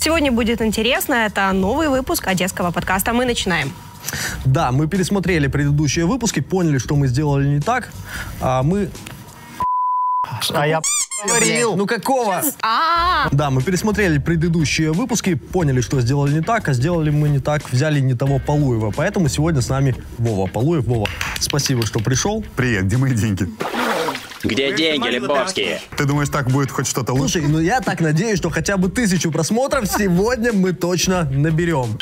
[0.00, 1.12] Сегодня будет интересно.
[1.26, 3.12] Это новый выпуск одесского подкаста.
[3.12, 3.70] Мы начинаем.
[4.46, 7.92] Да, мы пересмотрели предыдущие выпуски, поняли, что мы сделали не так.
[8.40, 8.88] А мы...
[10.54, 10.80] А я
[11.26, 11.76] говорил.
[11.76, 12.42] Ну какого?
[12.62, 17.38] А, Да, мы пересмотрели предыдущие выпуски, поняли, что сделали не так, а сделали мы не
[17.38, 18.92] так, взяли не того Полуева.
[18.96, 20.86] Поэтому сегодня с нами Вова Полуев.
[20.86, 21.08] Вова,
[21.40, 22.42] спасибо, что пришел.
[22.56, 23.48] Привет, где мои деньги?
[24.42, 25.80] Где деньги, Лебовские?
[25.96, 27.40] Ты думаешь, так будет хоть что-то лучше?
[27.40, 31.98] Слушай, ну я так надеюсь, что хотя бы тысячу просмотров сегодня мы точно наберем.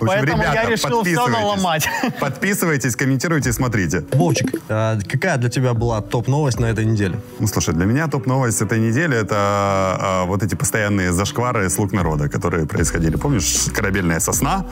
[0.00, 1.38] В общем, Поэтому я ребята, решил всё подписывайтесь.
[1.40, 1.88] наломать.
[2.20, 4.04] Подписывайтесь, комментируйте, смотрите.
[4.12, 7.20] Вовчик, а какая для тебя была топ-новость на этой неделе?
[7.38, 12.28] Ну, слушай, для меня топ-новость этой недели— это а, вот эти постоянные зашквары «Слуг народа»,
[12.28, 13.16] которые происходили.
[13.16, 14.64] Помнишь, «Корабельная сосна»,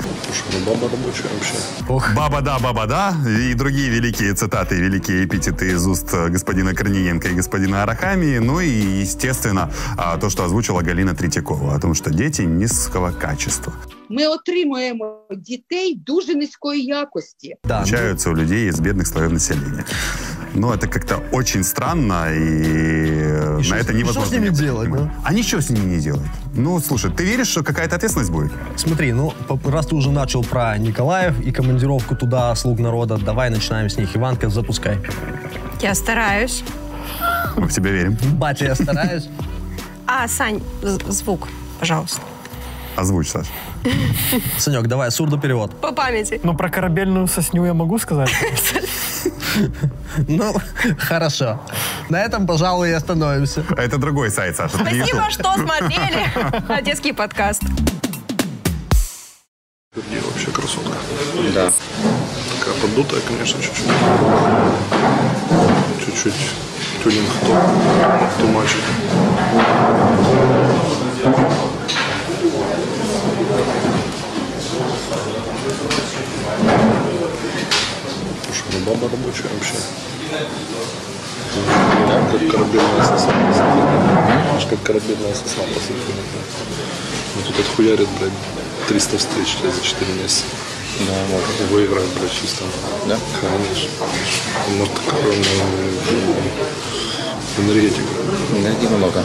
[1.88, 7.28] Ох, «Баба да, баба да» и другие великие цитаты, великие эпитеты из уст господина Корниенко
[7.28, 8.38] и господина Арахамии.
[8.38, 13.72] Ну и, естественно, а, то, что озвучила Галина Третьякова о том, что дети низкого качества
[14.09, 17.55] ми отримуємо дітей дуже низької якості.
[17.63, 19.83] да, ну, Получаются у людей из бедных слоев населения.
[20.55, 24.21] Но это как-то очень странно, и, э, И что на с- это и невозможно.
[24.21, 25.13] что с ними не обратить делать, внимания.
[25.23, 26.29] А ничего с ними не делать.
[26.55, 28.51] Ну, слушай, ты веришь, что какая-то ответственность будет?
[28.75, 33.49] Смотри, ну, по- раз ты уже начал про Николаев и командировку туда, слуг народа, давай
[33.49, 34.15] начинаем с них.
[34.15, 34.97] Иванка, запускай.
[35.81, 36.63] я стараюсь.
[37.57, 38.17] Мы в тебя верим.
[38.37, 39.27] Батя, я стараюсь.
[40.05, 41.47] А, Сань, з- звук,
[41.79, 42.21] пожалуйста.
[42.98, 43.46] Озвучь, Саш.
[44.58, 45.80] Санек, давай, сурдоперевод.
[45.80, 46.40] По памяти.
[46.42, 48.30] Ну, про корабельную сосню я могу сказать.
[50.26, 50.52] Ну,
[50.98, 51.60] хорошо.
[52.08, 53.64] На этом, пожалуй, и остановимся.
[53.76, 54.78] А Это другой сайт, Саша.
[54.78, 56.26] не Спасибо, что смотрели
[56.68, 57.62] одесский подкаст.
[59.94, 60.96] Сергей вообще красотка.
[61.54, 61.70] Да.
[62.58, 63.86] Такая поддутая, конечно, чуть-чуть.
[66.04, 66.34] Чуть-чуть
[67.04, 68.82] тюнинг то, тумачит.
[78.72, 79.74] Ну баба рабочая вообще.
[82.30, 83.32] Как корабельная сосна.
[84.56, 86.12] Аж как корабельная сосна, по сути.
[87.36, 88.32] Ну тут отхуярит, блядь,
[88.88, 90.44] 300 встреч блядь, за 4 месяца.
[91.00, 91.70] Да, может.
[91.70, 92.64] Выиграет, блядь, чисто.
[93.06, 93.18] Да?
[93.40, 93.88] Конечно.
[94.76, 95.32] Может, такая
[97.58, 98.02] энергетика.
[98.56, 99.24] Энергии много.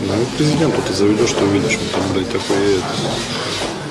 [0.00, 2.80] Ну, президенту ты заведешь, что увидишь, он там, блядь, такой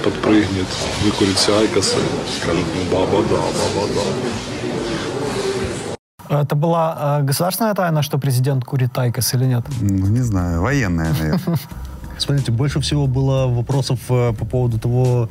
[0.04, 0.68] подпрыгнет,
[1.04, 1.98] выкурит все айкосы,
[2.42, 4.02] скажет, ну, баба, да, баба, да.
[6.30, 9.66] Это была э, государственная тайна, что президент курит IQOS или нет?
[9.82, 11.58] Ну, не знаю, военная, наверное.
[12.18, 15.30] Смотрите, больше всего было вопросов э, по поводу того,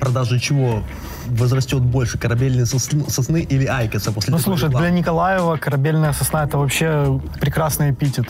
[0.00, 0.82] продажи чего
[1.26, 4.86] возрастет больше, корабельной сосны, сосны или IQOS'а после Ну, слушай, рекламы?
[4.86, 8.26] для Николаева корабельная сосна— это вообще прекрасный эпитет.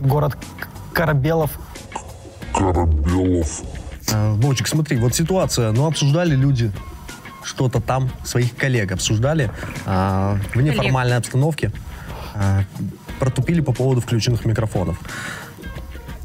[0.00, 1.50] Город К- Корабелов.
[4.12, 6.72] А, Вовчик, смотри, вот ситуация, ну, обсуждали люди
[7.48, 9.50] что-то там, своих коллег обсуждали
[9.86, 11.72] а, в неформальной обстановке,
[12.34, 12.62] а,
[13.18, 14.98] протупили по поводу включенных микрофонов.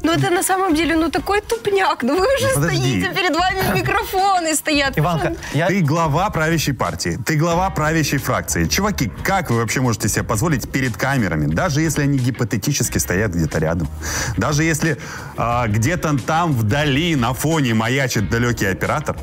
[0.02, 2.02] Ну это на самом деле, ну такой тупняк.
[2.02, 2.76] Ну вы уже подожди.
[2.76, 4.98] стоите, перед вами микрофоны стоят.
[4.98, 5.66] Иванка, я...
[5.66, 8.66] Ты глава правящей партии, ты глава правящей фракции.
[8.66, 13.58] Чуваки, как вы вообще можете себе позволить перед камерами, даже если они гипотетически стоят где-то
[13.58, 13.88] рядом,
[14.36, 14.98] даже если
[15.38, 19.16] а, где-то там вдали на фоне маячит далекий оператор,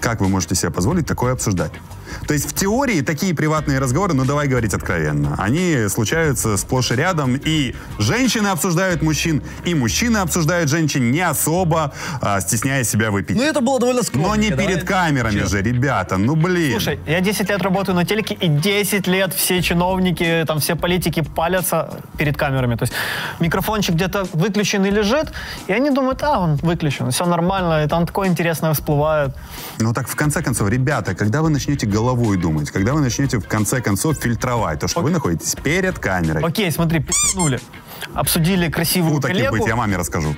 [0.00, 1.72] как вы можете себе позволить такое обсуждать?
[2.26, 6.94] То есть в теории такие приватные разговоры, ну давай говорить откровенно, они случаются сплошь и
[6.94, 13.36] рядом, и женщины обсуждают мужчин, и мужчины обсуждают женщин, не особо а, стесняя себя выпить.
[13.36, 14.28] Ну, это было довольно скромно.
[14.28, 16.72] Но не перед камерами же, ребята, ну блин.
[16.72, 21.22] Слушай, я 10 лет работаю на телеке, и 10 лет все чиновники, там все политики
[21.22, 22.76] палятся перед камерами.
[22.76, 22.92] То есть
[23.40, 25.32] микрофончик где-то выключенный лежит,
[25.66, 29.34] и они думают, а, он выключен, все нормально, и там такое интересное всплывает.
[29.78, 33.46] Ну так в конце концов, ребята, когда вы начнете головой думать, когда вы начнете в
[33.46, 37.60] конце концов фильтровать то, что вы находитесь перед камерой, Окей, смотри, пи***нули.
[38.14, 39.56] Обсудили красивую ну таким коллегу.
[39.58, 40.34] быть, я маме расскажу.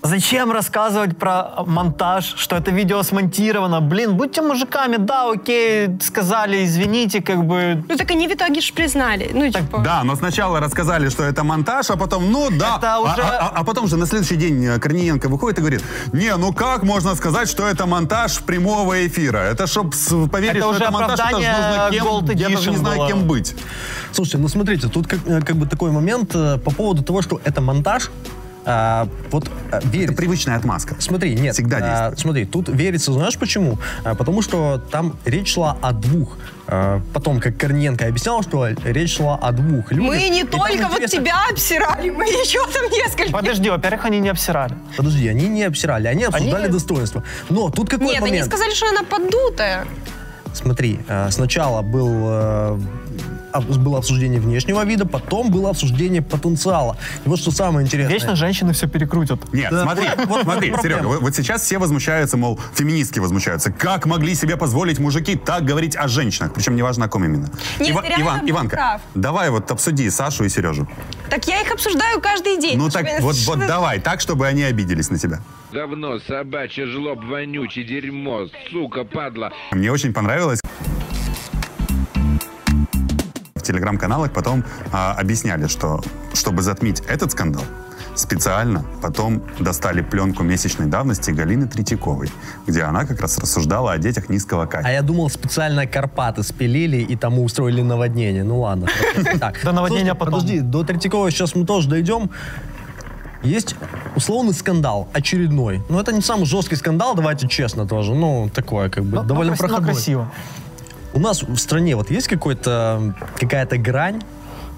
[0.00, 3.80] Зачем рассказывать про монтаж, что это видео смонтировано?
[3.80, 7.82] Блин, будьте мужиками, да, окей, сказали, извините, как бы...
[7.88, 9.28] Ну так они в итоге же признали.
[9.34, 9.78] Ну, типа...
[9.80, 12.76] Да, но сначала рассказали, что это монтаж, а потом, ну да.
[12.78, 15.62] Это А- уже- А, а- а потом же на следующий день э, Корниенко выходит и
[15.62, 15.82] говорит,
[16.12, 19.38] не, ну как можно сказать, что это монтаж прямого эфира?
[19.38, 22.70] Это чтоб с- поверить, Это что уже это монтаж, это нужно кем, Gold я даже
[22.70, 23.08] не знаю, было.
[23.08, 23.56] кем быть.
[24.12, 27.40] Слушайте, ну смотрите, тут как, э, как бы такой момент э, по поводу того, что
[27.44, 28.10] это монтаж.
[28.70, 30.10] А, вот а, верить...
[30.10, 30.94] Это привычная отмазка.
[30.98, 31.54] Смотри, нет.
[31.54, 32.18] Всегда а, действует.
[32.18, 33.78] смотри, тут верится, знаешь почему?
[34.04, 36.36] А, потому что там речь шла о двух.
[36.66, 40.06] А, потом, как Корниенко объяснял, что речь шла о двух людях.
[40.06, 43.32] Мы не И там только вот интересно- тебя обсирали, мы еще там несколько.
[43.32, 44.74] Подожди, во-первых, они не обсирали.
[44.96, 47.22] Подожди, они не обсирали, они обсуждали Они- достоинство.
[47.48, 48.46] Но тут какой Нет, они момент?
[48.48, 49.86] сказали, что она подутая.
[50.52, 52.80] Смотри, э, сначала был, э,
[53.64, 56.96] было обсуждение внешнего вида, потом было обсуждение потенциала.
[57.24, 58.14] И вот что самое интересное.
[58.14, 59.52] Вечно женщины все перекрутят.
[59.52, 60.74] Нет, Да, смотри, вот- смотри.
[60.82, 63.70] Серега, вот, вот сейчас все возмущаются, мол, феминистки возмущаются.
[63.72, 66.52] Как могли себе позволить мужики так говорить о женщинах?
[66.54, 67.50] Причем неважно о ком именно.
[67.80, 69.00] Нет, реально Иван, Иванка, прав.
[69.14, 70.86] давай вот обсуди Сашу и Сережу.
[71.30, 72.78] Так я их обсуждаю каждый день.
[72.78, 75.40] Ну так вот, вот давай, так, чтобы они обиделись на тебя.
[75.72, 79.52] Говно, собачье, жлоб, вонючий, дерьмо, сука, падла.
[79.72, 80.60] Мне очень понравилось.
[83.68, 86.00] Телеграм-каналах потом а, объясняли, что
[86.32, 87.62] чтобы затмить этот скандал,
[88.14, 92.30] специально потом достали пленку месячной давности Галины Третьяковой,
[92.66, 94.90] где она как раз рассуждала о детях низкого А качества.
[94.92, 98.42] я думал, специально Карпаты спилили и тому устроили наводнение.
[98.42, 98.88] Ну ладно.
[99.64, 100.34] До наводнения потом.
[100.34, 102.30] Подожди, до Третьякова сейчас мы тоже дойдем.
[103.42, 103.76] Есть
[104.16, 105.80] условный скандал, очередной.
[105.88, 108.12] Но это не самый жесткий скандал, давайте честно тоже.
[108.14, 109.92] Ну, такое, как бы, Ну, довольно ну, ну, проходной.
[109.92, 110.32] красиво
[111.13, 113.01] У нас в стране вот есть какой-то,
[113.39, 114.21] какая-то грань,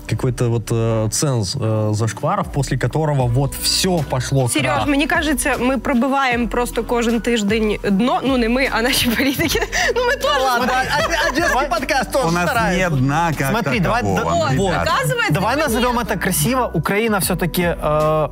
[0.07, 4.87] какой-то вот э, ценз э, зашкваров, после которого вот все пошло Сереж, крах.
[4.87, 8.19] мені кажеться, ми пробиваємо просто кожен тиждень дно.
[8.23, 9.59] Ну не ми, а наші політики.
[9.95, 10.41] Ну ми теж.
[10.43, 12.89] Ладно, а- одесский подкаст тоже У нас старается.
[12.89, 14.91] нет дна как Смотри, давай- такового, да- ребята.
[14.91, 16.05] Оказывается, Давай его назовем нет.
[16.07, 16.69] это красиво.
[16.73, 18.29] Украина все-таки, э,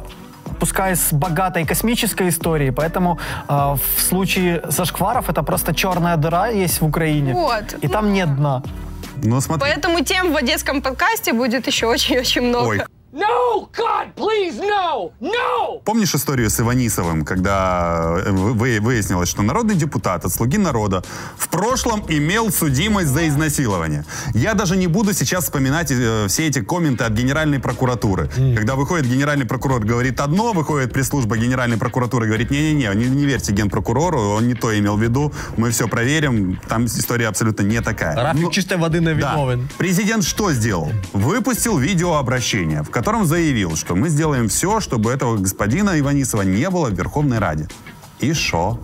[0.60, 3.18] пускай с богатой космической историей, поэтому
[3.48, 7.32] э, в случае зашкваров это просто черная дыра есть в Украине.
[7.32, 7.74] Вот.
[7.82, 8.62] И там нет дна.
[9.22, 9.60] Ну смотри.
[9.68, 12.68] Поэтому тем в одесском подкасте будет еще очень-очень много.
[12.68, 12.82] Ой.
[15.84, 21.02] Помнишь историю с Иванисовым, когда э, вы- выяснилось, что народный депутат от «Слуги народа»
[21.36, 24.04] в прошлом имел судимость за изнасилование?
[24.34, 28.28] Я даже не буду сейчас вспоминать э, все эти комменты от Генеральной прокуратуры.
[28.56, 33.52] Когда выходит генеральный прокурор, говорит одно, выходит пресс-служба Генеральной прокуратуры, говорит, не-не-не, не, не верьте
[33.52, 38.14] генпрокурору, он не то имел в виду, мы все проверим, там история абсолютно не такая.
[38.14, 39.12] Рафик Ну, чистой воды да.
[39.12, 39.68] виновен.
[39.78, 40.92] Президент что сделал?
[41.12, 46.90] Выпустил видеообращение, в котором заявил, что мы сделаем все, чтобы этого господина Иванисова не было
[46.90, 47.66] в Верховной Раде.
[48.20, 48.78] И шо?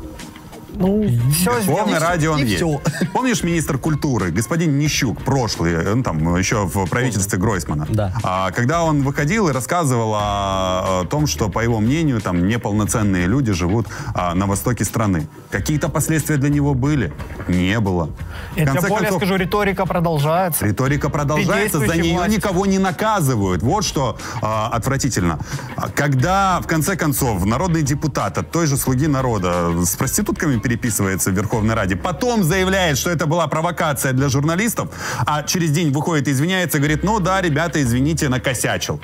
[0.76, 2.56] Ну, все Верховной Раде он есть.
[2.56, 2.80] всё.
[3.12, 7.86] Помнишь министр культуры, господин Нищук, прошлый, он там еще в правительстве Гройсмана?
[7.88, 8.12] Да.
[8.22, 13.26] А, когда он выходил и рассказывал о, о том, что, по его мнению, там неполноценные
[13.26, 15.28] люди живут а, на востоке страны.
[15.50, 17.12] Какие-то последствия для него были?
[17.48, 18.10] Не было.
[18.56, 20.64] Я тебе более концов, скажу, риторика продолжается.
[20.66, 22.36] Риторика продолжается, за нее власти.
[22.36, 23.62] никого не наказывают.
[23.62, 25.38] Вот что а, отвратительно.
[25.76, 31.30] А Когда, в конце концов, народный депутат от той же «Слуги народа» с проститутками переписывается
[31.30, 34.88] в Верховной Раде, потом заявляет, что это была провокация для журналистов,
[35.26, 38.98] а через день выходит извиняется, говорит, ну да, ребята, извините, накосячил.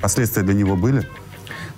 [0.00, 1.08] Последствия для него были?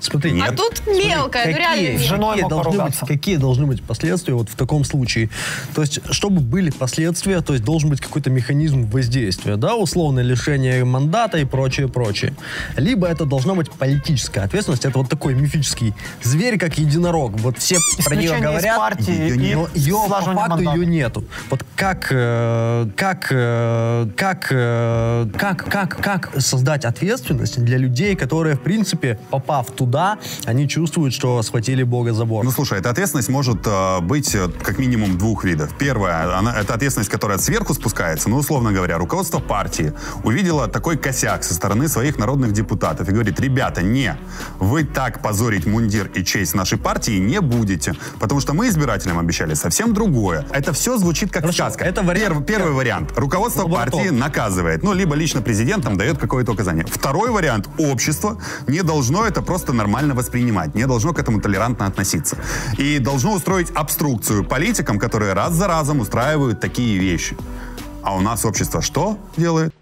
[0.00, 0.50] Смотри, Нет.
[0.50, 1.98] А тут мелкая, ну реально.
[1.98, 5.30] С женой какие должны быть, какие должны быть последствия вот в таком случае?
[5.74, 10.84] То есть, чтобы были последствия, то есть должен быть какой-то механизм воздействия, да, условное лишение
[10.84, 12.34] мандата и прочее, прочее.
[12.76, 17.32] Либо это должна быть политическая ответственность, это вот такой мифический зверь, как единорог.
[17.40, 19.56] Вот все про нее Исключение говорят, партии нет.
[19.56, 20.76] но ее по факту мандата.
[20.76, 21.24] ее нету.
[21.50, 28.56] Вот как, э, как, э, как, э, как, как, как создать ответственность для людей, которые,
[28.56, 29.85] в принципе, попав туда,
[30.44, 32.44] они чувствуют, что схватили Бога за борт.
[32.44, 35.70] Ну, слушай, эта ответственность может э, быть э, как минимум двух видов.
[35.78, 38.28] Первое, она, это ответственность, которая сверху спускается.
[38.28, 39.92] Ну, условно говоря, руководство партии
[40.24, 44.16] увидело такой косяк со стороны своих народных депутатов и говорит, ребята, не,
[44.58, 49.54] вы так позорить мундир и честь нашей партии не будете, потому что мы избирателям обещали
[49.54, 50.44] совсем другое.
[50.52, 51.84] Это все звучит как Хорошо, сказка.
[51.84, 53.12] это вариант Перв- первый вариант.
[53.16, 54.06] Руководство Лабораторный.
[54.08, 54.82] партии наказывает.
[54.82, 56.84] Ну, либо лично президент там дает какое-то указание.
[56.90, 57.68] Второй вариант.
[57.78, 62.36] Общество не должно это просто нормально воспринимать, не должно к этому толерантно относиться.
[62.78, 67.36] И должно устроить обструкцию политикам, которые раз за разом устраивают такие вещи.
[68.02, 69.74] А у нас общество что делает?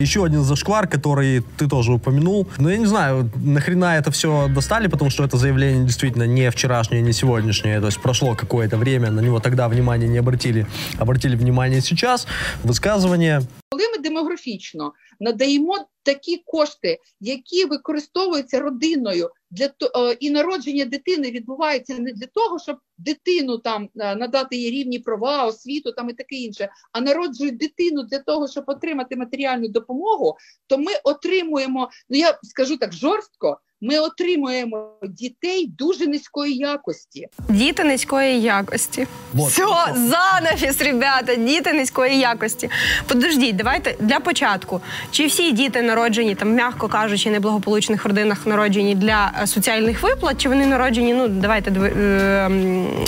[0.00, 2.48] Еще один зашквар, который ты тоже упомянул.
[2.58, 7.02] Но я не знаю, нахрена это все достали, потому что это заявление действительно не вчерашнее,
[7.02, 7.80] не сегодняшнее.
[7.80, 10.66] То есть прошло какое-то время, на него тогда внимание не обратили.
[10.98, 12.26] Обратили внимание сейчас.
[12.64, 21.30] Высказывание Коли ми демографічно надаємо такі кошти, які використовуються родиною для е, і народження дитини
[21.30, 26.12] відбувається не для того, щоб дитину там е, надати їй рівні права, освіту там і
[26.12, 32.18] таке інше, а народжують дитину для того, щоб отримати матеріальну допомогу, то ми отримуємо, ну
[32.18, 33.60] я скажу так жорстко.
[33.84, 37.26] Ми отримуємо дітей дуже низької якості.
[37.48, 39.06] Діти низької якості.
[39.32, 39.50] Вот.
[39.50, 39.64] Все,
[39.94, 42.70] занафіс, ребята, діти низької якості.
[43.06, 44.80] Подождіть, давайте для початку.
[45.10, 50.48] Чи всі діти народжені, там, м'яко кажучи, неблагополучних родинах народжені для е, соціальних виплат, чи
[50.48, 52.50] вони народжені, ну давайте дв- е,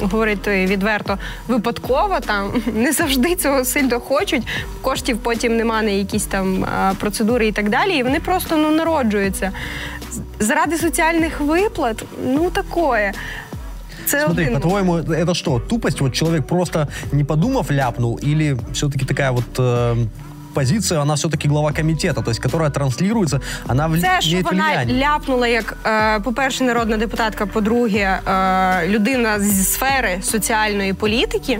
[0.02, 1.18] говорити відверто,
[1.49, 4.42] випадково там не завжди цього сильно хочуть.
[4.83, 7.97] Коштів потім нема на якісь там е, процедури і так далі.
[7.97, 9.52] І вони просто ну народжуються.
[10.38, 13.12] Заради соціальних виплат, ну такое.
[14.06, 16.00] Це Смотри, один по-твоему, это что, тупость?
[16.00, 18.20] Вот человек просто не подумав ляпнул?
[18.23, 20.06] Или все-таки такая вот э,
[20.54, 24.96] позиция, она все-таки глава комитета, то есть которая транслируется, она вли- Це що вона влияние?
[25.06, 31.58] ляпнула як, е, по-перше, народна депутатка, по-друге, е, людина зі сфери соціальної політики.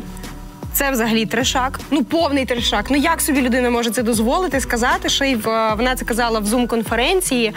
[0.77, 1.81] Це взагалі трешак.
[1.91, 2.87] Ну, повний трешак.
[2.91, 5.09] Ну як собі людина може це дозволити сказати?
[5.09, 7.53] Ще й в вона це казала в зум-конференції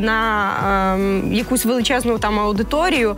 [0.00, 0.50] на
[0.98, 3.16] е, якусь величезну там аудиторію.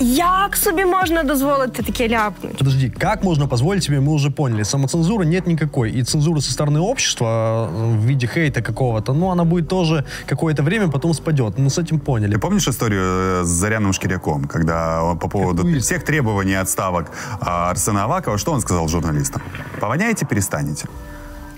[0.00, 2.54] Як собі можна дозволити таке ляпнути?
[2.58, 5.90] Подожди, как можно позволить себе, мы уже поняли, самоцензуры нет никакой.
[5.90, 10.62] И цензура со стороны общества э, в виде хейта какого-то, ну, она будет тоже какое-то
[10.62, 11.58] время, потом спадет.
[11.58, 12.34] Ну, с этим поняли.
[12.34, 15.80] Ты помнишь историю э, с Заряном Шкиряком, когда он по поводу Какую?
[15.80, 19.42] всех требований отставок а, Арсена Авакова, что он сказал журналистам?
[19.80, 20.86] Повоняете, перестанете.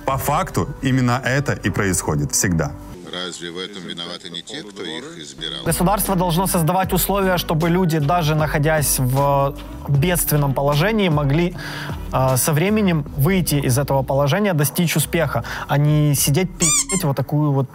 [0.05, 2.71] По факту именно это и происходит всегда.
[3.13, 5.65] Разве в этом виноваты не те, кто их избирал?
[5.65, 9.55] Государство должно создавать условия, чтобы люди, даже находясь в
[9.89, 11.55] бедственном положении, могли
[12.13, 17.53] э, со временем выйти из этого положения, достичь успеха, а не сидеть пи***ть вот такую
[17.53, 17.67] вот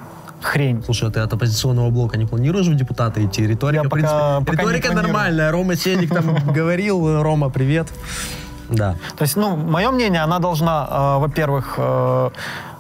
[0.41, 0.83] хрень.
[0.85, 3.45] Слушай, а ты от оппозиционного блока не планируешь в депутаты идти?
[3.47, 5.51] Риторика, Я в принципе, пока- риторика нормальная.
[5.51, 7.87] Рома Сеник там говорил, Рома, привет.
[8.69, 8.95] Да.
[9.17, 12.29] То есть, ну, мое мнение, она должна, э, во-первых, э,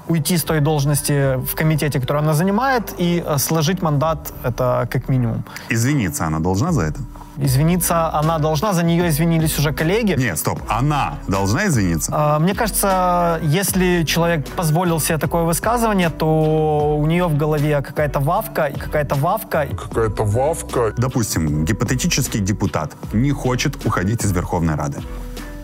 [0.07, 5.09] уйти с той должности в комитете, которую она занимает, и э, сложить мандат, это как
[5.09, 5.43] минимум.
[5.69, 6.99] Извиниться она должна за это?
[7.37, 10.15] Извиниться она должна, за нее извинились уже коллеги.
[10.17, 12.11] Нет, стоп, она должна извиниться?
[12.15, 18.19] А, Мне кажется, если человек позволил себе такое высказывание, то у нее в голове какая-то
[18.19, 19.67] вавка, и какая-то вавка.
[19.67, 20.93] Какая-то вавка.
[20.97, 24.99] Допустим, гипотетический депутат не хочет уходить из Верховной Рады.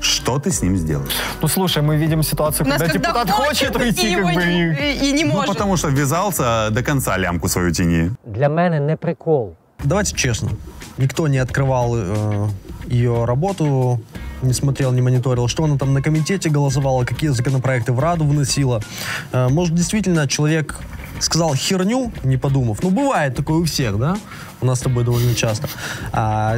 [0.01, 1.13] Что ты с ним сделаешь?
[1.41, 5.13] Ну, слушай, мы видим ситуацию, когда когда депутат хочет уйти, как бы, не- и- и
[5.13, 5.49] не Ну, может.
[5.53, 8.11] потому что ввязался до конца лямку свою тени.
[8.25, 9.55] Для мене не прикол.
[9.83, 10.49] Давайте честно.
[10.97, 12.47] Никто не открывал э,
[12.87, 13.99] ее работу,
[14.41, 18.81] не смотрел, не мониторил, что она там на комитете голосовала, какие законопроекты в Раду вносила.
[19.33, 20.79] Э, может, действительно, человек
[21.19, 22.79] сказал херню, не подумав.
[22.83, 24.17] Ну, бывает такое у всех, да?
[24.61, 25.67] У нас с тобой довольно часто.
[26.11, 26.57] А,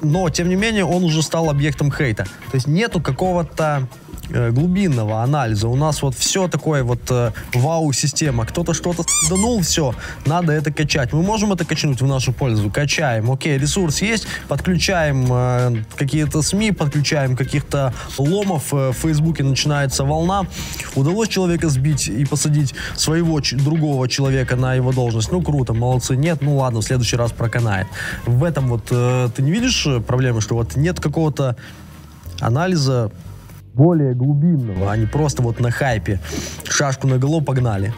[0.00, 2.24] но, тем не менее, он уже стал объектом хейта.
[2.24, 3.88] То есть нету какого-то
[4.28, 5.68] глубинного анализа.
[5.68, 8.44] У нас вот все такое вот э, вау-система.
[8.46, 9.94] Кто-то что-то данул, все,
[10.26, 11.12] надо это качать.
[11.12, 12.70] Мы можем это качнуть в нашу пользу?
[12.70, 13.30] Качаем.
[13.30, 18.72] Окей, ресурс есть, подключаем э, какие-то СМИ, подключаем каких-то ломов.
[18.72, 20.46] Э, в Фейсбуке начинается волна.
[20.94, 25.30] Удалось человека сбить и посадить своего другого человека на его должность.
[25.32, 26.16] Ну, круто, молодцы.
[26.16, 27.86] Нет, ну ладно, в следующий раз проканает.
[28.26, 31.56] В этом вот э, ты не видишь э, проблемы, что вот нет какого-то
[32.40, 33.10] анализа
[33.74, 36.20] более глубинного, не просто вот на хайпе.
[36.64, 37.92] Шашку на голову погнали.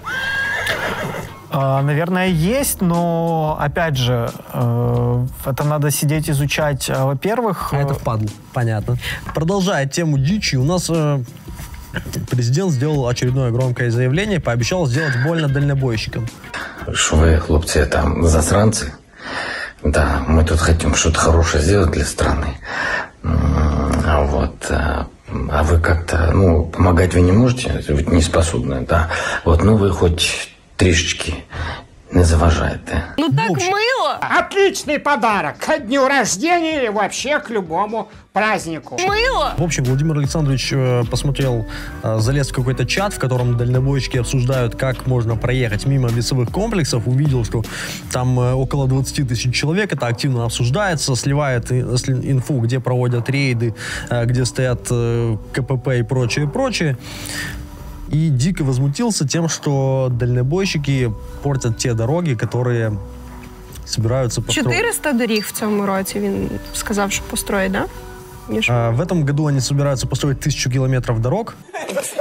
[1.52, 6.88] А, Наверное, есть, но опять же, э, это надо сидеть изучать.
[6.88, 8.28] А, Во-первых, А это э, впадло.
[8.52, 8.96] Понятно.
[9.34, 11.22] Продолжая тему дичи, у нас э,
[12.30, 16.28] президент сделал очередное громкое заявление, пообещал сделать больно дальнобойщикам.
[16.92, 18.92] Что вы, хлопцы, там засранцы?
[19.82, 22.58] Да, мы тут хотим что-то хорошее сделать для страны.
[23.24, 24.70] А вот,
[25.50, 29.10] а, вы как-то, ну, помогать вы не можете, вы не способны, да?
[29.44, 31.34] Вот, ну вы хоть трішечки
[32.12, 33.04] не заважайте.
[33.16, 34.18] Ну так мило!
[34.38, 38.96] Отличный подарок к дню рождения или вообще к любому празднику.
[38.98, 39.54] Мило!
[39.56, 41.66] В общем, Владимир Александрович э, посмотрел,
[42.02, 47.06] э, залез в какой-то чат, в котором дальнобойщики обсуждают, как можно проехать мимо весовых комплексов,
[47.06, 47.62] увидел, что
[48.12, 53.28] там э, около 20 тысяч человек, это активно обсуждается, сливает и- сли- инфу, где проводят
[53.30, 53.74] рейды,
[54.10, 56.96] э, где стоят э, КПП и прочее, прочее
[58.13, 61.11] И дико возмутился тем, что дальнобойщики
[61.43, 62.97] портят те дороги, которые
[63.85, 64.77] собираются построить.
[64.77, 67.85] 400 доріг в цьому році він сказав, що построїть, да?
[68.49, 68.73] Ні, що?
[68.73, 71.53] А, В этом году они собираются построить тысячу километров дорог.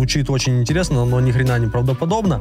[0.00, 2.40] Звучит очень интересно, но ни хрена не правдоподобно.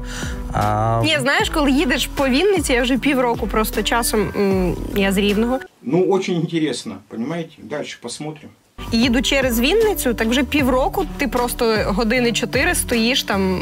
[0.54, 5.18] А, Ні, знаєш, коли їдеш по Вінниці, я вже півроку просто часом м, я з
[5.18, 5.60] Рівного.
[5.84, 7.52] Ну, очень интересно, понимаете?
[7.64, 8.50] Дальше посмотрим.
[8.92, 13.60] І їду через Вінницю, так вже півроку ти просто години чотири стоїш там.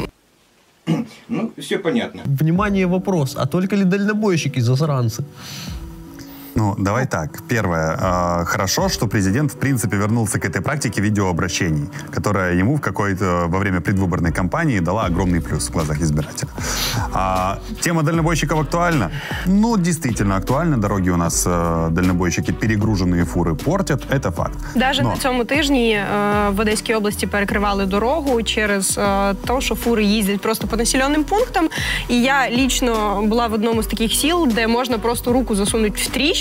[1.28, 2.20] Ну, все понятно.
[2.40, 3.36] Внимание, вопрос.
[3.38, 5.22] А только ли дальнобойщики засранцы?
[6.58, 7.42] Ну, давай так.
[7.48, 7.96] Первое.
[8.00, 13.46] э, Хорошо, что президент, в принципе, вернулся к этой практике видеообращений, которая ему в какой-то
[13.48, 16.48] во время предвыборной кампании дала огромный плюс в глазах избирателя.
[17.12, 19.10] А тема дальнобойщиков актуальна?
[19.46, 20.76] Ну, действительно актуальна.
[20.78, 24.02] Дороги у нас э, дальнобойщики перегруженные фуры портят.
[24.10, 24.54] Это факт.
[24.76, 26.04] Навіть Но- на цьому тижні е,
[26.50, 31.68] в Одеській області перекривали дорогу через е, те, що фури їздять просто по населеним пунктам.
[32.08, 35.98] І я лічно була в одному з таких сіл, де можна просто руку засунути в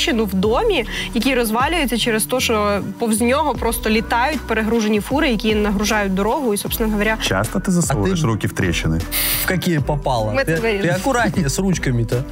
[0.07, 5.55] тріщину в домі, який розвалюється через те, що повз нього просто літають перегружені фури, які
[5.55, 6.53] нагружають дорогу.
[6.53, 9.01] І, собственно говоря, Часто ты засовываешь руки в трещины?
[9.43, 10.31] В какие попало?
[10.31, 10.87] Мы Ты, говорили.
[10.87, 12.23] ты аккуратнее с ручками-то.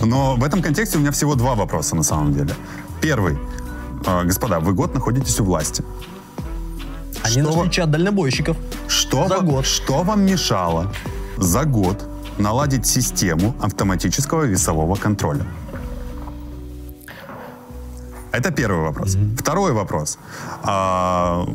[0.00, 2.50] Но в этом контексте у меня всего два вопроса на самом деле.
[3.02, 3.36] Первый.
[4.06, 5.82] Э, Господа, вы год находитесь у власти.
[7.24, 8.56] Они нашли чат дальнобойщиков.
[8.88, 9.64] Что, За вам, год.
[9.66, 10.84] что вам мешало
[11.38, 11.96] за год
[12.38, 15.40] наладить систему автоматического весового контроля?
[18.33, 19.15] Это первый вопрос.
[19.37, 20.17] Второй вопрос.
[20.63, 21.45] А,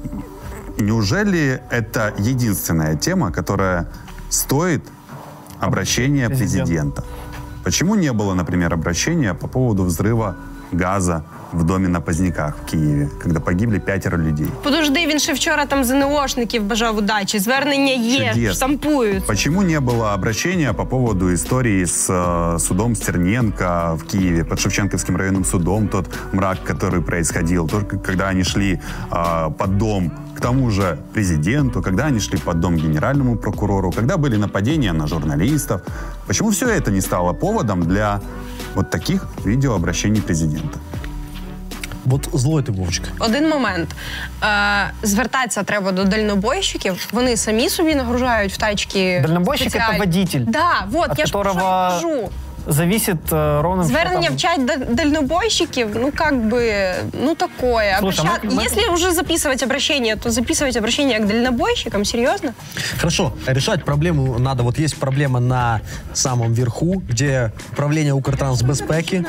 [0.78, 3.88] неужели это единственная тема, которая
[4.30, 4.84] стоит
[5.60, 7.02] обращения президента?
[7.64, 10.36] Почему не было, например, обращения по поводу взрыва
[10.71, 14.47] газа в доме на Поздняках в Киеве, когда погибли пятеро людей?
[14.63, 17.39] подожди, він ще вчора там ЗНОшників бажав удачі.
[17.39, 18.53] Звернення є, Чудесно.
[18.53, 19.27] штампують.
[19.27, 25.15] Почему не было обращения по поводу истории с э, судом Стерненко в Киеве, под Шевченковским
[25.17, 28.79] районным судом, тот мрак, который происходил, только когда они шли
[29.11, 34.17] э, под дом к тому же президенту, когда они шли под дом генеральному прокурору, когда
[34.17, 35.81] были нападения на журналистов.
[36.27, 38.19] Почему все это не стало поводом для
[38.74, 40.78] вот таких відеообращень президента?
[42.10, 43.04] От злой ти Вовчик.
[43.18, 43.88] Один момент.
[44.42, 47.08] Е, звертатися треба до дальнобойщиків.
[47.12, 49.20] Вони самі собі нагружають в тачки.
[49.26, 50.40] Дальнобойщик это водитель.
[50.46, 52.30] Да, вот, от я ж про що кажу.
[52.68, 56.92] Зависит э, ровно Звернення в чат да- дальнобойщиків, ну как бы,
[57.24, 57.96] ну такое.
[58.00, 62.52] Слушай, Обраща- мы- мы- Если уже записывать обращение, то записывать обращение к дальнобойщикам, серьезно?
[62.98, 64.62] Хорошо, решать проблему надо.
[64.62, 65.80] Вот есть проблема на
[66.14, 69.24] самом верху, где управление Укртрансбезпеки.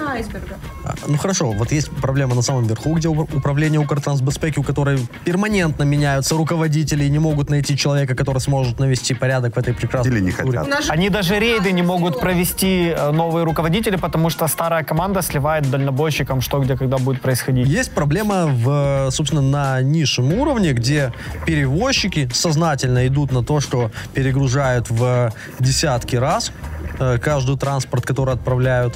[1.07, 5.83] Ну хорошо, вот есть проблема на самом верху, где у- управление Укртрансбезпеки, у которой перманентно
[5.83, 10.21] меняются руководители и не могут найти человека, который сможет навести порядок в этой прекрасной Или
[10.21, 10.67] не хотят.
[10.89, 16.41] Они даже рейды не могут провести э, новые руководители, потому что старая команда сливает дальнобойщикам,
[16.41, 17.67] что где когда будет происходить.
[17.67, 21.13] Есть проблема, в, собственно, на низшем уровне, где
[21.45, 26.51] перевозчики сознательно идут на то, что перегружают в десятки раз
[26.99, 28.95] э, каждый транспорт, который отправляют.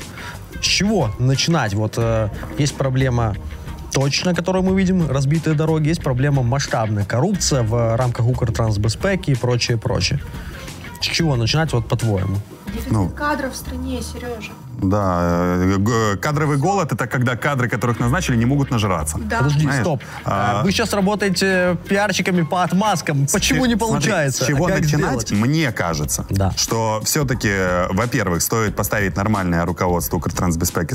[0.64, 1.74] С чего начинать?
[1.74, 3.36] Вот э, есть проблема
[3.92, 9.78] точно, которую мы видим, разбитые дороги, есть проблема масштабная, коррупция в рамках Укртрансбезпеки и прочее,
[9.78, 10.22] прочее.
[11.02, 12.38] С чего начинать, вот по-твоему?
[12.90, 14.54] Ну, кадров в стране, Сережа.
[14.82, 19.18] Да, э, кадровый голод это когда кадры, которых назначили, не могут нажраться.
[19.18, 20.02] Подожди, Знаешь, стоп.
[20.26, 23.28] а, Вы сейчас работаете пиарщиками по отмазкам.
[23.32, 24.44] Почему не Смотри, получается?
[24.44, 25.28] с чего А начинать?
[25.28, 25.32] сделать?
[25.32, 26.26] Мне кажется,
[26.58, 27.50] что все-таки,
[27.92, 30.20] во-первых, стоит поставить нормальное руководство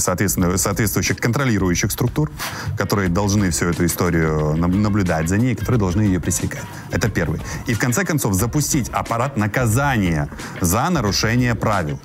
[0.01, 2.31] соответственно, соответствующих контролирующих структур,
[2.77, 6.63] которые должны всю эту историю наб- наблюдать за ней, которые должны ее пресекать.
[6.91, 7.41] Это первый.
[7.67, 10.29] И в конце концов запустить аппарат наказания
[10.61, 12.01] за нарушение правил.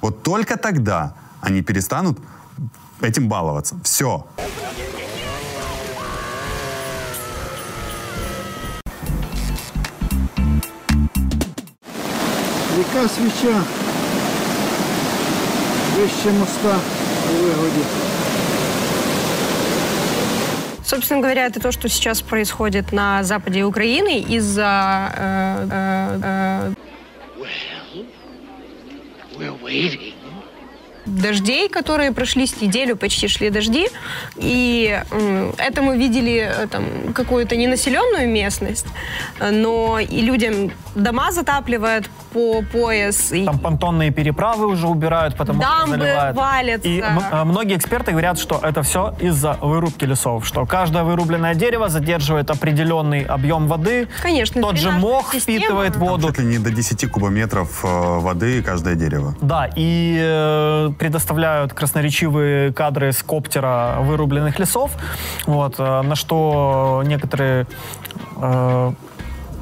[0.00, 2.18] Вот только тогда они перестанут
[3.00, 3.76] этим баловаться.
[3.82, 4.24] Все.
[12.78, 13.62] Яка свіча
[15.96, 16.76] вище моста
[17.42, 17.84] вигоді?
[20.84, 26.74] Собственно говоря, это то, что сейчас происходит на западе Украины из-за э, э, э,
[29.40, 30.19] We're waiting.
[31.06, 33.88] Дождей, которые прошлись неделю, почти шли дожди.
[34.36, 35.00] И
[35.58, 36.84] это мы видели э, там,
[37.14, 38.86] какую-то ненаселенную местность,
[39.40, 43.32] но и людям дома затапливают по пояс.
[43.32, 46.36] И Там понтонные переправы уже убирают, потому что Дамбы заливают.
[46.36, 46.88] валятся.
[46.88, 51.88] И э, многие эксперты говорят, что это все из-за вырубки лесов, что каждое вырубленное дерево
[51.88, 54.08] задерживает определенный объем воды.
[54.22, 55.58] Конечно, Тот же мох система.
[55.58, 56.28] впитывает Там воду.
[56.28, 57.88] чуть ли не до 10 кубометров э,
[58.20, 59.34] воды каждое дерево.
[59.40, 64.92] Да, и предоставляют красноречивые кадры с коптера вырубленных лесов,
[65.46, 67.66] вот, э, на что некоторые
[68.36, 68.92] э,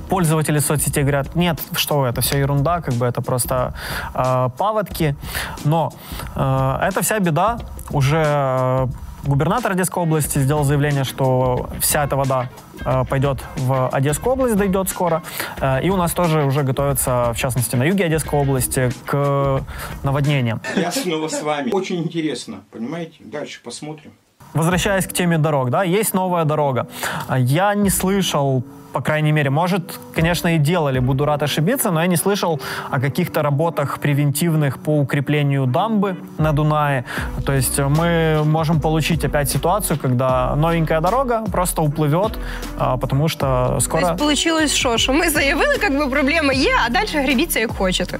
[0.08, 3.74] пользователи соцсетей говорят, нет, что это все ерунда, как бы это просто
[4.14, 5.16] э, паводки.
[5.64, 5.92] Но
[6.34, 7.58] э, это вся беда.
[7.90, 8.86] Уже э,
[9.24, 12.48] губернатор Одесской области сделал заявление, что вся эта вода
[12.84, 15.22] э, пойдет в Одесскую область, дойдет скоро.
[15.60, 19.64] Э, и у нас тоже уже готовится, в частности, на юге Одесской области, к
[20.02, 20.60] наводнениям.
[20.76, 21.70] Я снова с вами.
[21.72, 23.16] Очень интересно, понимаете?
[23.20, 24.12] Дальше посмотрим.
[24.54, 26.88] Возвращаясь к теме дорог, да, есть новая дорога.
[27.26, 28.64] А Я не слышал,
[28.97, 32.59] по крайней мере, может, конечно, и делали, буду рад ошибиться, но я не слышал
[32.91, 37.03] о каких-то работах превентивных по укреплению дамбы на Дунае.
[37.45, 42.37] То есть мы можем получить опять ситуацию, когда новенькая дорога просто уплывет,
[42.77, 44.01] а, потому что скоро...
[44.01, 44.97] Тобто получилось що?
[44.97, 48.19] Що ми заявили, як би проблема є, а далі гребіться як хочете.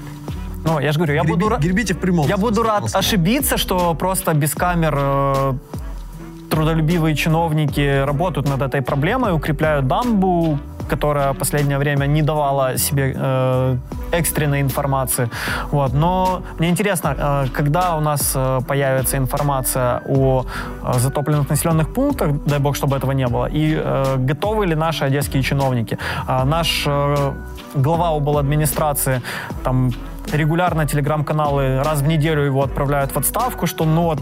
[0.66, 1.48] Ну, я же говорю, я буду...
[1.48, 2.28] ра- Гребите в прямом.
[2.28, 5.54] Я буду рад ошибиться, что просто без камер э,
[6.49, 10.59] трудолюбивые чиновники работают над этой проблемой, укрепляют дамбу,
[10.89, 13.77] которая в последнее время не давала себе э,
[14.11, 15.29] экстренной информации.
[15.71, 15.93] Вот.
[15.93, 20.45] Но мне интересно, э, когда у нас э, появится информация о
[20.83, 25.05] э, затопленных населенных пунктах, дай бог, чтобы этого не было, и э, готовы ли наши
[25.05, 25.97] одесские чиновники?
[26.27, 27.33] А наш э,
[27.75, 29.21] глава обладминистрации
[29.63, 29.91] там
[30.33, 34.15] регулярно телеграм-каналы раз в неделю его отправляют в отставку, что ну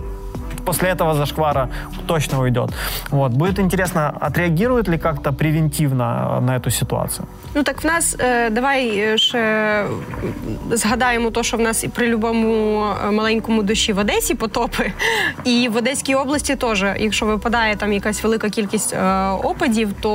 [0.67, 1.69] после этого зашквара
[2.07, 2.71] точно уйдет.
[3.11, 3.33] Вот.
[3.33, 7.27] Будет интересно, отреагирует ли как-то превентивно э, на эту ситуацию?
[7.55, 9.87] Ну так в нас е, давай е, ще е,
[10.71, 14.93] згадаємо то, що в нас і при любому е, маленькому дощі в Одесі потопи.
[15.45, 20.11] І в Одеській області теж, якщо випадає там якась велика кількість е, опадів, то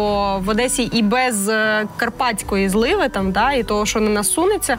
[0.46, 4.78] в Одесі і без е, карпатської зливи, там, да, і того, що на нас сунеться,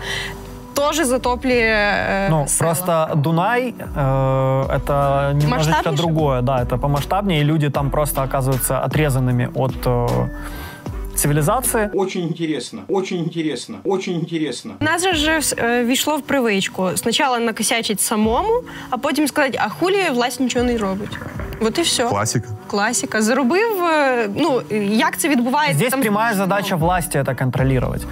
[0.74, 1.74] теж затоплює
[2.10, 2.58] е, Ну, села.
[2.60, 9.50] просто Дунай э, это немножечко другое, да, это помасштабнее, и люди там просто оказываются отрезанными
[9.56, 10.08] от э,
[11.15, 11.91] цивилизации.
[11.95, 14.73] Очень интересно, очень интересно, очень интересно.
[14.81, 16.91] У нас же ж е, війшло в привичку.
[16.95, 21.19] Спочатку накосячить самому, а потім сказати, а хулі власть нічого не робить.
[21.61, 22.05] От і все.
[22.09, 22.49] Классика.
[22.67, 23.23] Класіка.
[23.23, 23.85] Заробив.
[23.85, 25.75] е, Ну, як це відбувається?
[25.79, 28.03] Здесь Там прямая задача власти это контролировать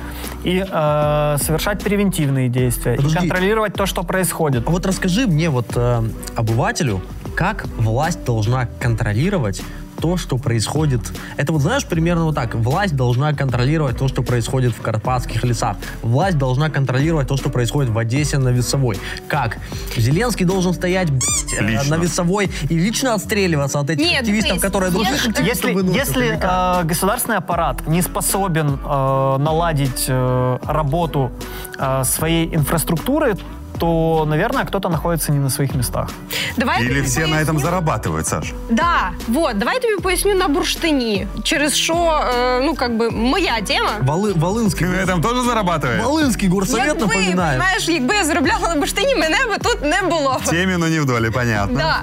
[0.47, 3.17] и э, совершать превентивные действия, Подожди.
[3.17, 4.63] и контролировать то, что происходит.
[4.67, 6.03] А вот расскажи мне, вот э,
[6.37, 7.01] обывателю,
[7.35, 9.63] как власть должна контролировать
[10.02, 11.02] то, что происходит.
[11.38, 12.56] Это вот знаешь примерно вот так.
[12.56, 15.78] Власть должна контролировать то, что происходит в карпатских лесах.
[16.02, 18.98] Власть должна контролировать то, что происходит в Одессе на Весовой.
[19.28, 19.58] Как?
[19.96, 24.54] Зеленский должен стоять блядь, э, на Весовой и лично отстреливаться от этих Нет, активистов, то
[24.56, 30.58] есть, которые должны если- Если, выносят, если э, государственный аппарат не способен э, наладить э,
[30.64, 31.32] работу
[31.78, 33.38] э, своей инфраструктуры,
[33.81, 36.09] то, наверное, кто-то находится не на своих местах.
[36.57, 37.59] Давай я Или тобі все на этом поясню.
[37.71, 38.53] зарабатывают, Саш?
[38.71, 43.61] Да, вот, давай я тобі поясню на бурштині, через що, е, ну, как би, моя
[43.67, 43.91] тема.
[44.07, 46.03] Волы- Волынский, Ты на этом тоже зарабатываешь?
[46.05, 47.57] Волынский горсовет, Якби, напоминаю.
[47.61, 50.37] знаєш, якби я заробляла на бурштині, мене би тут не було.
[50.51, 51.79] Теме, но не вдоль, понятно.
[51.79, 52.03] Да.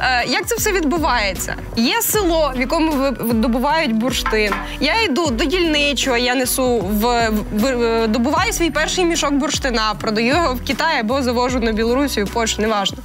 [0.00, 1.54] Е, як це все відбувається?
[1.76, 4.52] Є село, в якому ви- видобувають бурштин.
[4.80, 10.26] Я йду до дільничого, я несу в, в- в- добуваю свій перший мішок бурштина, продаю
[10.26, 12.97] його в Китай або завожу на Білорусію, Польщу, неважно.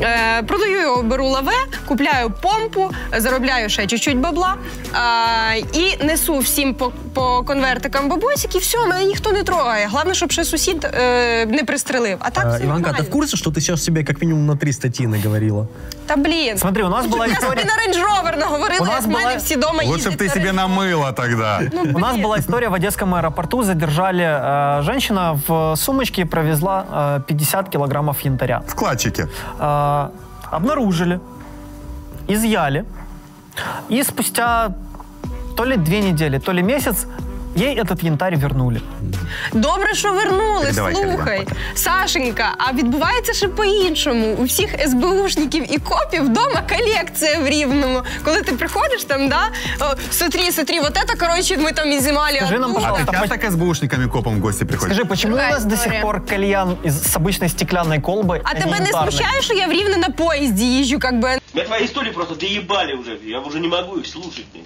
[0.00, 1.52] Е, продаю його, беру лаве,
[1.88, 4.54] купляю помпу, заробляю ще чуть-чуть бабла
[5.54, 9.86] е, і несу всім по, по конвертикам бабусик, і все, мене ніхто не трогає.
[9.86, 12.16] Головне, щоб ще сусід е, не пристрелив.
[12.20, 14.56] А так А, все Іванка, ти в курсі, що ти зараз собі як мінімум на
[14.56, 15.66] три статті не наговорила?
[16.11, 16.57] Та блін.
[16.57, 17.65] Смотри, у нас была Я собі история...
[17.65, 20.21] на Range Rover наговорила, У нас як в мене була- всі дома Лучше бы їздять
[20.21, 21.61] ты на себе Range намыла тогда.
[21.73, 22.25] Ну, У нас блін.
[22.25, 23.63] была история в Одесском аэропорту.
[23.63, 26.85] Задержали э, женщина в сумочке провезла
[27.17, 28.61] э, 50 килограммов янтаря.
[28.67, 29.27] Вкладчики.
[29.59, 30.07] Э,
[30.51, 31.19] обнаружили,
[32.29, 32.83] изъяли.
[33.91, 34.69] И спустя
[35.57, 37.07] то ли две недели, то ли месяц
[37.55, 38.81] ей этот янтарь вернули.
[39.53, 40.61] Добре, що вернули.
[40.61, 44.35] Передавай, Слухай, Каліна, Сашенька, а відбувається ще по-іншому.
[44.39, 48.01] У всіх СБУшників і копів вдома колекція в рівному.
[48.25, 49.41] Коли ти приходиш там, да,
[49.79, 52.87] о, смотри, смотри, вот это, короче, ми там изымали Скажи нам, оттуда.
[52.87, 54.95] А ты пожалуйста, часто к СБУшниками копом в гости приходишь?
[54.95, 56.01] Скажи, почему у Какая нас до сих история?
[56.01, 59.11] пор кальян из, с обычной стеклянной колбой, А тебе не янтарной?
[59.11, 61.29] смущає, що я в Рівне на поїзді їжджу, как би?
[61.53, 63.17] Меня твои истории просто доебали уже.
[63.25, 64.45] Я уже не могу их слушать.
[64.53, 64.63] блин.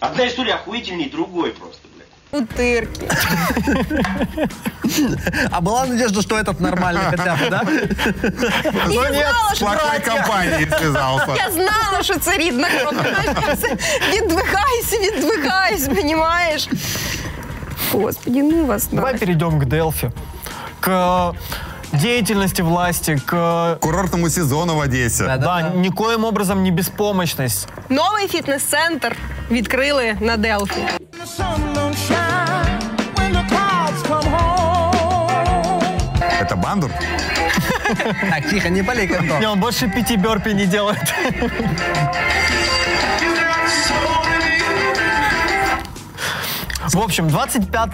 [0.00, 2.42] Одна история охуительнее другой просто, блядь.
[2.42, 3.08] Утирки.
[5.50, 7.62] А была надежда, что этот нормальный хотя бы, да?
[8.86, 10.12] Ну Я нет, знала, с що плохой братья.
[10.14, 11.34] компанией связался.
[11.36, 12.92] Я знала, що це рідна кров.
[12.94, 13.76] Знаєш, я все
[14.12, 16.68] Віддвигайся, віддвигайся, понімаєш?
[17.92, 20.10] Господи, ну вас Давай перейдем к Делфи.
[20.80, 21.32] К
[21.92, 23.76] деятельности власти, к...
[23.80, 25.24] Курортному сезону в Одессе.
[25.40, 27.68] Да, никоим образом не беспомощность.
[27.88, 29.16] Новий фітнес-центр
[29.51, 30.81] відкрили на Делфі.
[36.41, 36.91] Это бандур?
[38.29, 39.39] Так, тихо, не болей, Антон.
[39.39, 41.13] Не, он больше пяти бёрпи не делает.
[46.93, 47.89] В общем, 25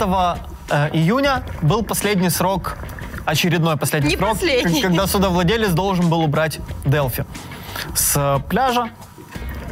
[0.70, 2.78] э, июня был последний срок,
[3.26, 4.82] очередной последний Не срок, последний.
[4.82, 7.26] когда судовладелец должен был убрать Делфи
[7.96, 8.90] с э, пляжа,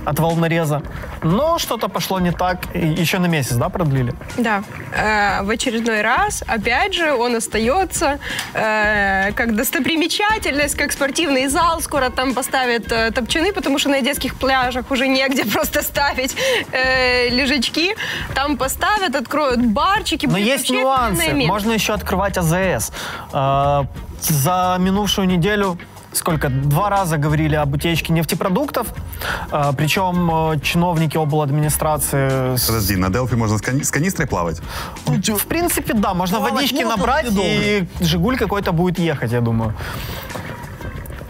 [0.05, 0.81] от волнореза.
[1.23, 2.57] Но что-то пошло не так.
[2.75, 4.13] Еще на месяц, да, продлили?
[4.37, 4.63] Да.
[4.95, 8.19] Э, в очередной раз, опять же, он остается
[8.53, 11.81] э, как достопримечательность, как спортивный зал.
[11.81, 16.35] Скоро там поставят э, топчаны, потому что на детских пляжах уже негде просто ставить
[16.71, 17.95] э, лежачки.
[18.33, 20.25] Там поставят, откроют барчики.
[20.27, 21.33] Но есть нюансы.
[21.33, 22.91] Можно еще открывать АЗС.
[23.33, 23.83] Э,
[24.21, 25.77] За минувшую неделю
[26.17, 26.49] сколько?
[26.49, 28.87] Два раза говорили об утечке нефтепродуктов.
[29.51, 31.41] Э, Причем э, чиновники обл.
[31.41, 34.61] администрации Подожди, на Делфи можно с, кани- с канистрой плавать?
[35.05, 39.73] В принципе, да, можно Плавать водички можно, набрать, и Жигуль какой-то будет ехать, я думаю.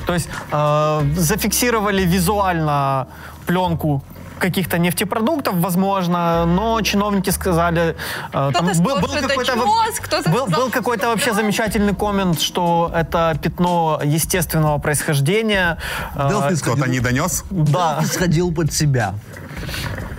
[0.07, 3.07] То есть э, зафиксировали визуально
[3.45, 4.01] пленку
[4.39, 7.95] каких-то нефтепродуктов, возможно, но чиновники сказали...
[8.33, 12.91] э, сказал, что это какой-то ЧМОЗ, кто-то был, сказал, был какой-то вообще замечательный коммент, что
[12.93, 15.77] это пятно естественного происхождения.
[16.15, 17.43] Э, Делфи Кто-то не донес?
[17.49, 17.95] да.
[17.99, 19.15] Делфи сходил под себя.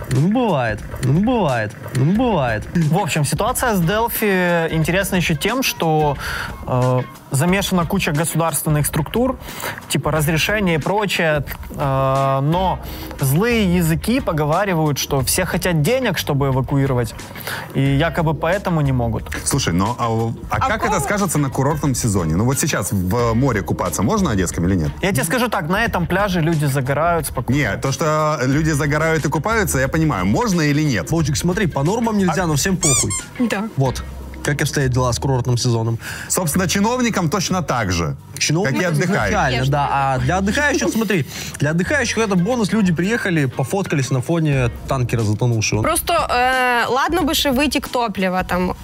[0.09, 0.79] Ну, бывает.
[1.03, 1.73] Ну, бывает.
[1.95, 2.63] Ну, бывает.
[2.73, 6.17] В общем, ситуация с Delphi интересна еще тем, что
[6.65, 7.01] э,
[7.31, 9.37] замешана куча государственных структур,
[9.89, 12.79] типа разрешения и прочее, э, но
[13.19, 17.13] злые языки поговаривают, что все хотят денег, чтобы эвакуировать,
[17.73, 19.29] и якобы поэтому не могут.
[19.43, 22.35] Слушай, ну а, у- а как это скажется на курортном сезоне?
[22.35, 24.91] Ну вот сейчас в море купаться можно одесском или нет?
[25.01, 27.57] Я тебе скажу так, на этом пляже люди загорают спокойно.
[27.59, 31.11] Нет, то, что люди загорают и купаются, я понимаю, можно или нет.
[31.11, 33.11] Вовчик, смотри, по нормам нельзя, но всем похуй.
[33.39, 33.67] Да.
[33.77, 34.03] Вот.
[34.46, 35.98] Как обстоят дела с курортным сезоном.
[36.28, 39.28] Собственно, чиновникам точно так же, Чиновники как и отдыхают.
[39.32, 39.88] изначально, да.
[39.92, 41.24] А для отдыхающих, смотри,
[41.60, 42.72] для отдыхающих это бонус.
[42.72, 45.82] Люди приехали, пофоткались на фоне танкера затонувшего.
[45.82, 48.74] Просто е, ладно би ще витік топлива, там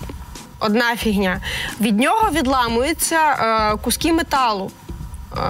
[0.60, 1.40] одна фігня.
[1.80, 4.70] Від нього відламуються е, куски металу.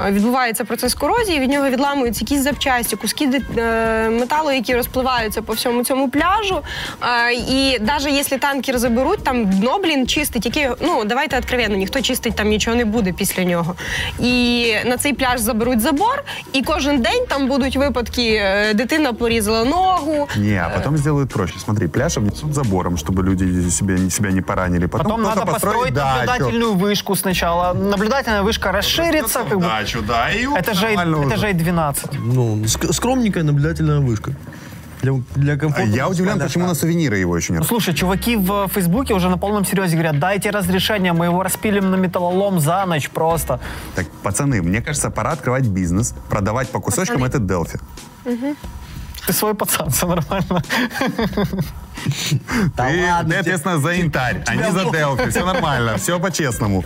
[0.07, 5.43] Е, Відбувається процес корозії, від нього відламуються якісь запчасті, куски де- е, металу, які розпливаються
[5.43, 6.61] по всьому цьому пляжу.
[7.03, 12.01] Е, і навіть якщо танкер заберуть, там дно, блін, чистить, яке, ну давайте відкровенно, ніхто
[12.01, 13.75] чистить там нічого не буде після нього.
[14.21, 19.65] І на цей пляж заберуть забор, і кожен день там будуть випадки, е, дитина порізала
[19.65, 20.29] ногу.
[20.37, 21.59] Не, а потом сделают проще.
[21.59, 24.87] Смотри, пляж обнесут забором, чтобы люди себе, себя не поранили.
[24.87, 26.17] Потом, Потом кто-то надо построить дачу.
[26.27, 27.75] наблюдательную вышку сначала.
[27.75, 29.39] Наблюдательная вышка расширится.
[29.39, 29.80] Как бы.
[29.86, 32.14] Дачу, да, и Этажей, этажей 12.
[32.20, 34.32] Ну, ск- скромненькая наблюдательная вышка.
[35.02, 35.90] Для, для А комфорта.
[35.90, 37.68] Я удивлен, почему на сувениры его еще Ну, нет.
[37.68, 41.96] слушай, чуваки в Фейсбуке уже на полном серьезе говорят, дайте разрешение, мы его распилим на
[41.96, 43.60] металлолом за ночь просто.
[43.96, 47.80] Так, пацаны, мне кажется, пора открывать бизнес, продавать по кусочкам этот Делфи.
[49.26, 50.62] Ты свой пацан, все нормально.
[52.76, 55.30] Да ты, ладно, ты ответственно за янтарь, а не за Делфи.
[55.30, 56.84] Все нормально, все по-честному.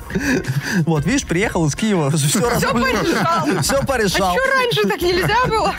[0.86, 3.62] Вот, видишь, приехал из Киева, все, Все порешал.
[3.62, 4.34] Все А порешал.
[4.36, 5.74] что раньше так нельзя было?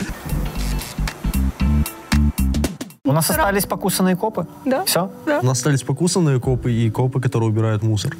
[3.05, 4.45] У нас остались покусанные копы.
[4.65, 4.83] Да.
[4.85, 5.09] Все.
[5.25, 8.15] У нас остались покусанные копы и копы, которые убирают мусор.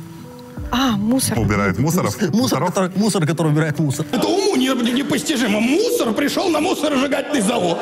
[0.72, 1.40] А, мусор.
[1.40, 2.16] Убирают мусоров.
[2.22, 2.68] Мусор, мусоров.
[2.70, 4.06] который, мусор, который убирает мусор.
[4.12, 5.60] Это уму не- непостижимо.
[5.60, 7.80] Мусор пришел на мусоросжигательный завод.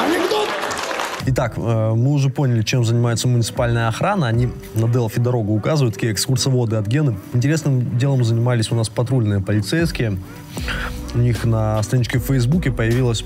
[0.00, 0.48] Анекдот.
[1.26, 1.60] Итак, э,
[1.94, 4.26] мы уже поняли, чем занимается муниципальная охрана.
[4.26, 7.16] Они на Делфи дорогу указывают, такие экскурсоводы от Гены.
[7.34, 10.18] Интересным делом занимались у нас патрульные полицейские.
[11.14, 13.24] У них на страничке в Фейсбуке появилось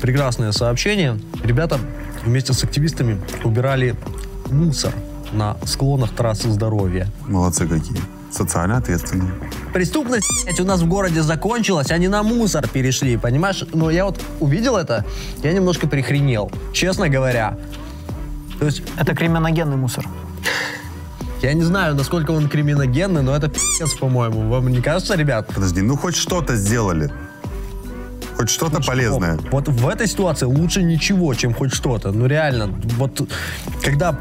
[0.00, 1.18] прекрасное сообщение.
[1.42, 1.78] Ребята
[2.24, 3.94] вместе с активистами убирали
[4.50, 4.92] мусор
[5.34, 7.08] на склонах трассы здоровья.
[7.26, 7.98] Молодцы какие.
[8.30, 9.32] Социально ответственные.
[9.72, 13.64] Преступность блядь, у нас в городе закончилась, они на мусор перешли, понимаешь?
[13.72, 15.04] Но я вот увидел это,
[15.42, 17.56] я немножко прихренел, честно говоря.
[18.58, 20.04] То есть Это криминогенный мусор.
[21.42, 24.48] я не знаю, насколько он криминогенный, но это пиздец, по-моему.
[24.48, 25.46] Вам не кажется, ребят?
[25.54, 27.12] Подожди, ну хоть что-то сделали.
[28.36, 29.38] Хоть что-то полезное.
[29.52, 32.10] Вот в этой ситуации лучше ничего, чем хоть что-то.
[32.10, 32.68] Ну реально,
[32.98, 33.28] вот
[33.82, 34.18] когда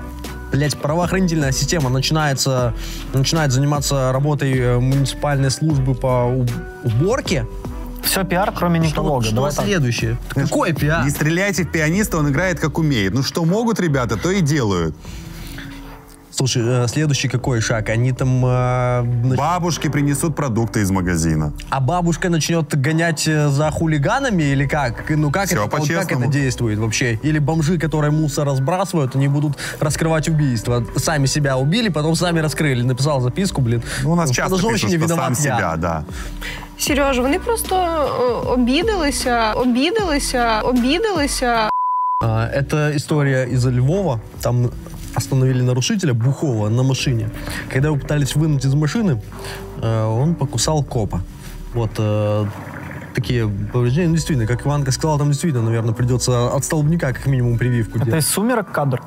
[0.54, 2.74] блядь, правоохранительная система начинается,
[3.14, 6.32] начинает заниматься работой э, муниципальной службы по
[6.84, 7.48] уборке,
[8.04, 9.26] Все пиар, кроме некролога.
[9.26, 9.66] что Давай так.
[9.66, 10.18] следующее?
[10.30, 11.04] Какой пиар?
[11.04, 13.14] Не стреляйте в пианиста, он играет как умеет.
[13.14, 14.96] Ну что могут ребята, то и делают.
[16.33, 17.89] Слушай, э, следующий какой шаг?
[17.89, 18.45] Они там...
[18.45, 18.49] э,
[19.25, 21.53] нач- Бабушки принесут продукты из магазина.
[21.71, 25.05] А бабушка начнет гонять э, за хулиганами или как?
[25.11, 26.25] Ну как, Всё это, вот как по-честному.
[26.25, 27.19] это действует вообще?
[27.25, 30.85] Или бомжи, которые мусор разбрасывают, они будут раскрывать убийства.
[30.97, 32.83] Сами себя убили, потом сами раскрыли.
[32.83, 33.83] Написал записку, блин.
[34.05, 35.57] Ну, у нас В часто продолжении пишут, что виноват сам я.
[35.57, 36.05] себя, да.
[36.79, 41.71] Сережа, вони просто е, обідалися, обідалися, обідалися.
[42.25, 44.21] А, Это история из Львова.
[44.41, 44.71] Там
[45.16, 47.30] остановили нарушителя Бухова на машине.
[47.70, 49.22] Когда его пытались вынуть из машины,
[49.82, 51.22] э, он покусал копа.
[51.74, 52.46] Вот э,
[53.14, 54.10] такие повреждения.
[54.10, 58.06] Ну, действительно, как Иванка сказала, там действительно, наверное, придется от столбняка как минимум прививку Это
[58.06, 58.24] делать.
[58.24, 59.02] из «Сумерок» кадр?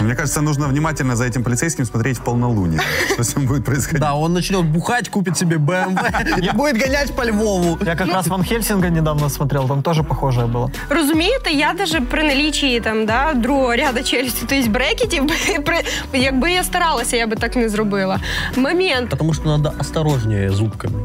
[0.00, 2.80] Мне кажется, нужно внимательно за этим полицейским смотреть в полнолуние.
[3.12, 4.00] Что с ним будет происходить?
[4.00, 6.00] Да, он начнет бухать, купит себе БМВ
[6.42, 7.78] и будет гонять по Львову.
[7.86, 10.70] Я как раз Ван Хельсинга недавно смотрел, там тоже похожее было.
[10.88, 15.34] Розумієте, я даже при налічі там да, другого ряду челюсті, тобто брекетів, би
[15.64, 15.84] при-
[16.20, 18.20] якби я старалася, я би так не зробила.
[18.56, 19.10] Момент.
[19.10, 20.98] Потому что надо осторожнее зубками.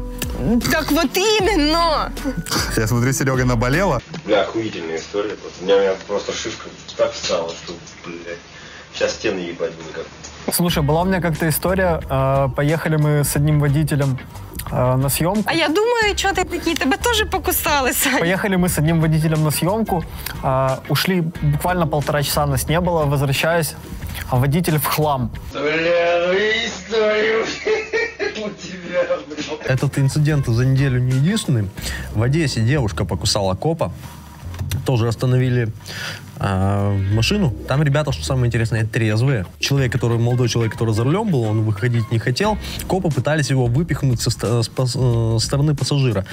[0.70, 2.10] Так вот іменно.
[2.76, 4.00] Я смотрю, Серега наболела.
[4.26, 5.62] Бля, охуительная история просто.
[5.62, 7.72] У меня, у меня просто шишка так встала, что,
[8.06, 8.38] блядь,
[8.93, 10.05] сейчас стены ебать буду как.
[10.55, 11.99] Слушай, была у меня как-то история.
[12.09, 14.17] э, Поехали мы с одним водителем
[14.71, 15.43] э, на съемку.
[15.45, 18.19] А я думаю, що ти такий, тебе теж покусали, Сань.
[18.19, 20.03] Поехали мы с одним водителем на съемку.
[20.43, 23.05] а, ушли буквально полтора часа, нас не было.
[23.05, 23.73] Возвращаюсь,
[24.29, 25.29] а водитель в хлам.
[25.53, 29.73] Бля, ну и история у тебя, бля.
[29.73, 31.69] Этот инцидент за неделю не единственный.
[32.15, 33.91] В Одессе девушка покусала копа.
[34.87, 35.67] Тоже остановили
[36.39, 37.53] а, машину.
[37.67, 39.45] Там ребята, что самое интересное, трезвые.
[39.59, 42.57] Человек, который, молодой человек, который за рулем был, он выходить не хотел.
[42.87, 46.25] Копы пытались его выпихнуть со с пас- э, стороны пассажира.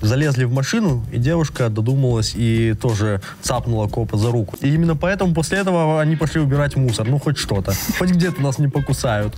[0.00, 4.54] Залезли в машину, и девушка додумалась и тоже цапнула копа за руку.
[4.60, 7.08] И именно поэтому после этого они пошли убирать мусор.
[7.08, 7.72] Ну, хоть что-то.
[7.98, 9.34] Хоть где-то нас не покусают.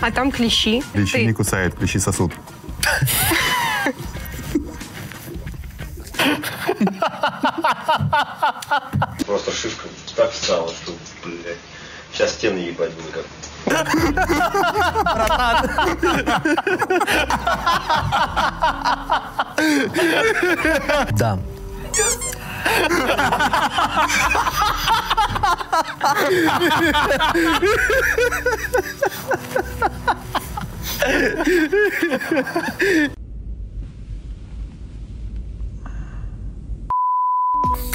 [0.00, 0.82] А там кліщі.
[0.92, 1.26] Клещи Ти.
[1.26, 2.32] не кусает, клещи сосут.
[9.26, 10.92] Просто шишка так встала, что,
[11.24, 11.56] блядь,
[12.12, 13.24] сейчас стены ебать буду как.
[21.12, 21.38] Да.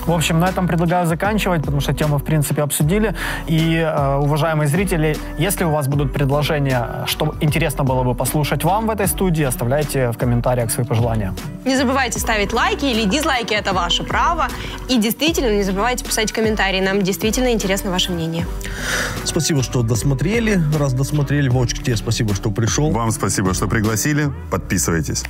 [0.05, 3.15] В общем, на этом предлагаю заканчивать, потому что тему, в принципе, обсудили.
[3.47, 8.87] И, э, уважаемые зрители, если у вас будут предложения, что интересно было бы послушать вам
[8.87, 11.33] в этой студии, оставляйте в комментариях свои пожелания.
[11.65, 14.47] Не забывайте ставить лайки или дизлайки, это ваше право.
[14.89, 18.45] И действительно, не забывайте писать комментарии, нам действительно интересно ваше мнение.
[19.23, 20.61] Спасибо, что досмотрели.
[20.79, 22.91] Раз досмотрели, Вовчик, тебе спасибо, что пришел.
[22.91, 24.29] Вам спасибо, что пригласили.
[24.51, 25.23] Подписывайтесь.